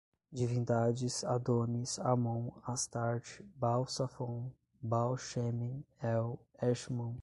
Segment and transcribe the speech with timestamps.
[0.31, 7.15] divindades, Adônis, Amon, Astarte, Baal Safon, Baal Shemen, El, Eshmun